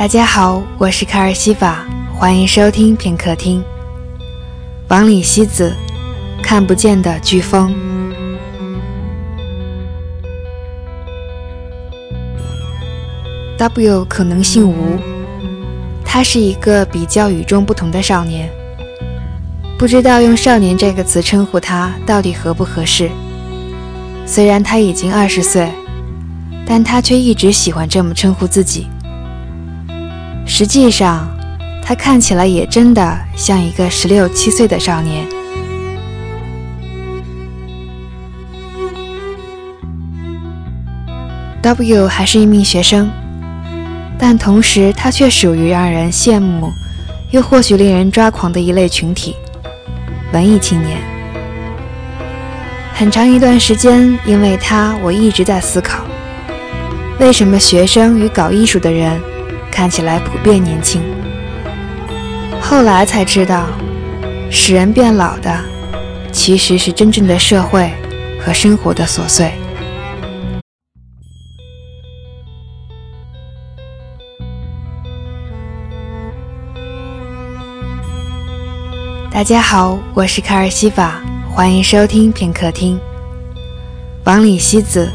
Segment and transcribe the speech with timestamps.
[0.00, 1.84] 大家好，我是卡尔西法，
[2.14, 3.62] 欢迎收听片刻听。
[4.88, 5.76] 王里希子，
[6.42, 7.70] 看不见的飓风。
[13.58, 14.98] W 可能性无，
[16.02, 18.48] 他是一个比较与众不同的少年，
[19.76, 23.10] 不知道用少年这个词称呼他到底合不合适。
[24.24, 25.70] 虽然他已经二十岁，
[26.64, 28.86] 但他却一直喜欢这么称呼自己。
[30.52, 31.28] 实际上，
[31.80, 35.24] 他看起来也真的像一个十六七岁的少年。
[41.62, 43.08] W 还是一名学生。
[44.18, 46.68] 但同时，他却属于让人羡慕，
[47.30, 49.36] 又或许令人抓狂的一类群体——
[50.34, 50.98] 文艺青年。
[52.92, 56.02] 很长一段时间，因为他，我一直在思考：
[57.20, 59.18] 为什么学生与搞艺术的人
[59.70, 61.02] 看起来普遍年轻？
[62.60, 63.66] 后来才知道，
[64.50, 65.58] 使人变老的，
[66.30, 67.90] 其实是真正的社会
[68.40, 69.52] 和生活的琐碎。
[79.32, 83.00] 大家好，我是卡尔西法，欢迎收听片刻听。
[84.24, 85.10] 王里西子，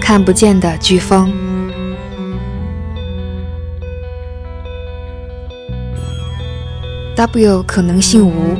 [0.00, 1.51] 看不见的飓风。
[7.14, 8.56] W 可能姓吴，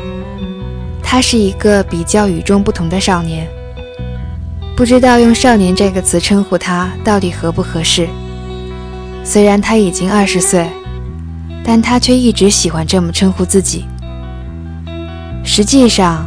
[1.03, 3.49] 他是一个比较与众不同的少年，
[4.77, 8.07] 不知道用少年这个词称呼他到底合不合适。
[9.25, 10.69] 虽然他已经二十岁，
[11.65, 13.87] 但他却一直喜欢这么称呼自己。
[15.45, 16.27] 实际上，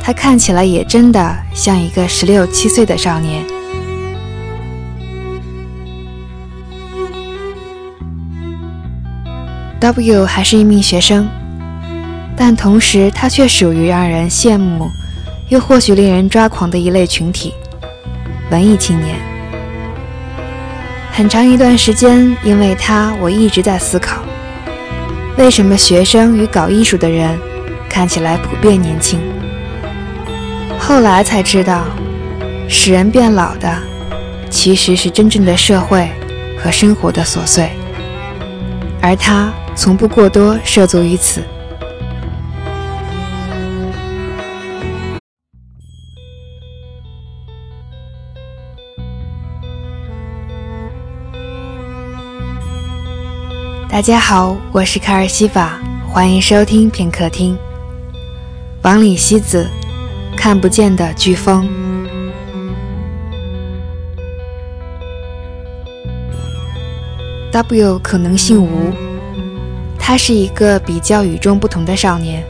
[0.00, 3.44] 他看起来也真的像一个十六七岁的少年。
[9.80, 11.28] W 还是一名学生，
[12.44, 14.90] 但同时他却属于让人羡慕，
[15.48, 17.54] 又或许令人抓狂的一类群体——
[18.50, 19.14] 文艺青年。
[21.12, 24.22] 很长一段时间，因为他，我一直在思考：
[25.38, 27.38] 为什么学生与搞艺术的人？
[27.88, 29.20] 看起来普遍年轻，
[30.76, 31.84] 后来才知道，
[32.68, 33.72] 使人变老的
[34.50, 36.10] 其实是真正的社会
[36.58, 37.70] 和生活的琐碎，
[39.00, 41.40] 而他从不过多涉足于此。
[53.92, 57.54] 大家好，我是卡尔西法，欢迎收听片刻听。
[58.80, 59.68] 王里希子，
[60.34, 61.68] 看不见的飓风。
[67.50, 68.90] W 可能性无，
[69.98, 72.42] 他是一个比较与众不同的少年，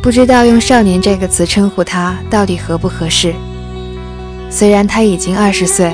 [0.00, 3.34] 不知道用少年这个词称呼他到底合不合适。
[4.48, 5.92] 虽然他已经二十岁，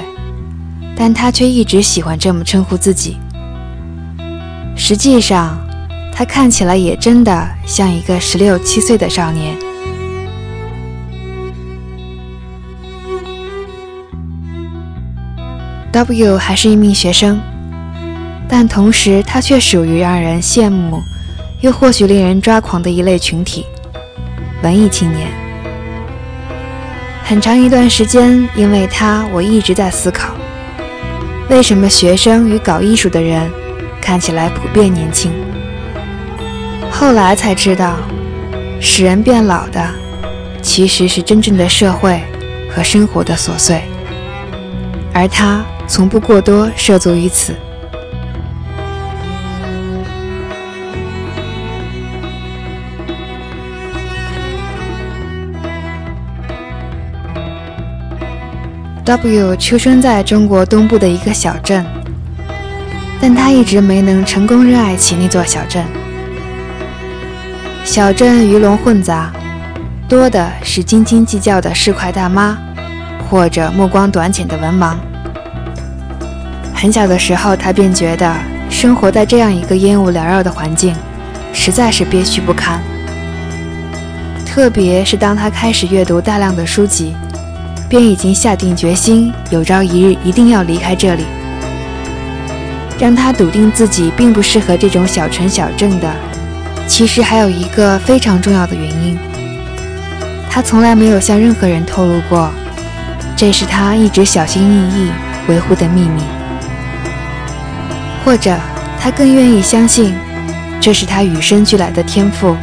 [0.95, 3.17] 但他却一直喜欢这么称呼自己。
[4.79, 5.59] 实际上。
[6.11, 9.57] 他看起来也真的像一个十六七岁的少年。
[15.93, 17.39] W 还是一名学生，
[18.49, 21.01] 但同时他却属于让人羡慕，
[21.61, 23.65] 又或许令人抓狂的一类群体——
[24.65, 25.29] 文艺青年。
[27.23, 30.35] 很长一段时间，因为他，我一直在思考：
[31.49, 33.49] 为什么学生与搞艺术的人
[34.09, 35.31] 看起来普遍年轻？
[36.91, 37.99] 后来才知道，
[38.81, 39.87] 使人变老的
[40.63, 42.19] 其实是真正的社会
[42.75, 43.83] 和生活的琐碎，
[45.13, 47.55] 而他从不过多涉足于此。
[59.05, 61.85] W 出生在中国东部的一个小镇，
[63.21, 65.85] 但他一直没能成功热爱起那座小镇。
[67.85, 69.33] 小镇鱼龙混杂，
[70.09, 72.57] 多的是斤斤计较的市侩大妈，
[73.29, 74.95] 或者目光短浅的文盲。
[76.75, 78.33] 很小的时候，他便觉得
[78.71, 80.95] 生活在这样一个烟雾缭绕的环境，
[81.53, 82.81] 实在是憋屈不堪。
[84.47, 87.17] 特别是当他开始阅读大量的书籍，
[87.89, 91.25] 便已经下定决心，有朝一日一定要离开这里。
[92.99, 96.11] 让他笃定自己并不适合这种小城小镇的。
[96.87, 99.19] 其实还有一个非常重要的原因，
[100.51, 102.51] 他从来没有向任何人透露过，
[103.37, 105.11] 这是他一直小心翼翼
[105.49, 106.23] 维护的秘密。
[108.25, 108.57] 或者，
[108.99, 110.15] 他更愿意相信
[110.81, 112.57] 这是他与生俱来的天赋，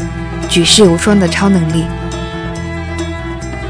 [0.50, 1.86] 举世无双的超能力。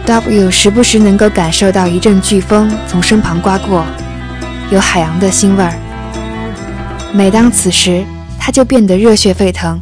[0.06, 3.86] W 时不时能够感受到一阵飓风从身旁刮过，
[4.72, 5.74] 有海洋的腥味儿。
[7.16, 8.06] 每当此时，
[8.38, 9.80] 他就变得热血沸腾，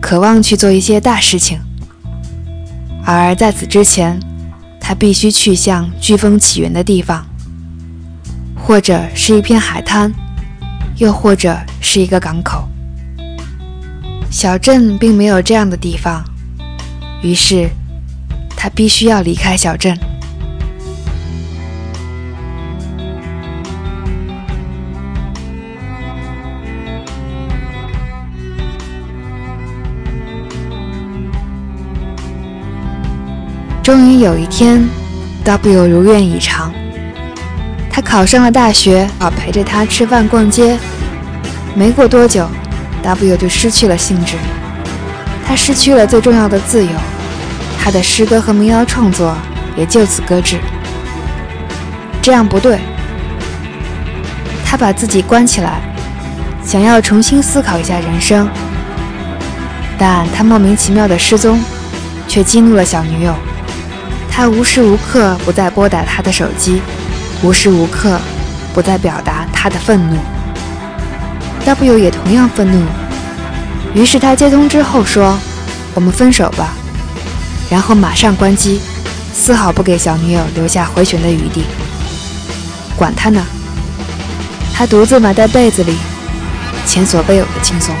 [0.00, 1.60] 渴望去做一些大事情。
[3.06, 4.18] 而在此之前，
[4.80, 7.24] 他必须去向飓风起源的地方，
[8.56, 10.12] 或者是一片海滩，
[10.96, 12.68] 又或者是一个港口。
[14.28, 16.24] 小镇并没有这样的地方，
[17.22, 17.70] 于是
[18.56, 19.96] 他必须要离开小镇。
[33.82, 34.88] 终于有一天
[35.42, 36.72] ，W 如愿以偿，
[37.90, 40.78] 他考上了大学，好陪着他吃饭逛街。
[41.74, 42.48] 没过多久
[43.02, 44.36] ，W 就失去了兴致，
[45.44, 46.92] 他失去了最重要的自由，
[47.76, 49.34] 他的诗歌和民谣创作
[49.76, 50.60] 也就此搁置。
[52.22, 52.78] 这样不对，
[54.64, 55.80] 他把自己关起来，
[56.64, 58.48] 想要重新思考一下人生。
[59.98, 61.60] 但他莫名其妙的失踪，
[62.28, 63.34] 却激怒了小女友。
[64.34, 66.80] 他无时无刻不在拨打他的手机，
[67.42, 68.18] 无时无刻
[68.72, 70.16] 不在表达他的愤怒。
[71.66, 72.86] W 也同样愤怒，
[73.94, 75.38] 于是他接通之后说
[75.94, 76.72] ：“我们分手吧。”
[77.70, 78.80] 然后马上关机，
[79.34, 81.64] 丝毫不给小女友留下回旋的余地。
[82.96, 83.44] 管他呢，
[84.74, 85.94] 他独自埋在被子里，
[86.86, 87.94] 前所未有的轻松。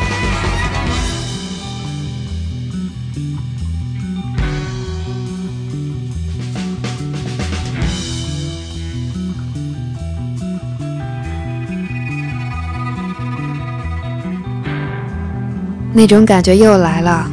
[15.92, 17.30] 那种感觉又来了，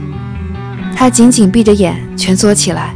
[0.95, 2.93] 他紧紧闭着眼，蜷缩起来。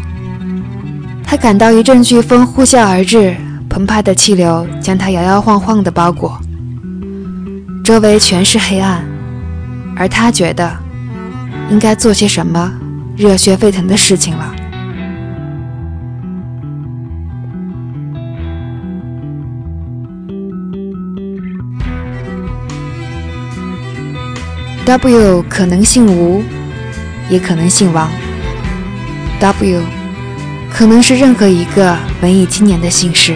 [1.24, 3.36] 他感到一阵飓风呼啸而至，
[3.70, 6.40] 澎湃的气流将他摇摇晃晃地包裹，
[7.84, 9.04] 周围全是黑暗。
[9.96, 10.76] 而他觉得
[11.70, 12.72] 应该做些什么
[13.16, 14.56] 热血沸腾的事情了。
[24.86, 26.44] W 可能姓吴，
[27.30, 28.12] 也可能姓王。
[29.40, 29.82] W
[30.70, 33.34] 可能是任何一个文艺青年的姓氏。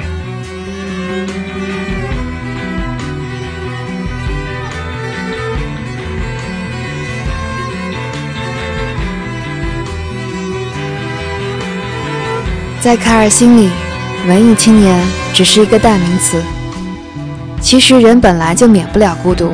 [12.81, 13.69] 在卡尔心里，
[14.27, 15.01] 文艺青年
[15.33, 16.43] 只是一个代名词。
[17.61, 19.53] 其实人本来就免不了孤独。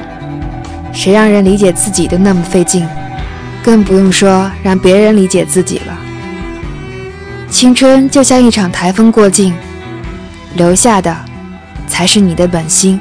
[0.94, 2.88] 谁让人理解自己都那么费劲，
[3.64, 5.98] 更不用说让别人理解自己了。
[7.50, 9.54] 青春就像一场台风过境，
[10.56, 11.16] 留下的
[11.88, 13.00] 才是你的本心。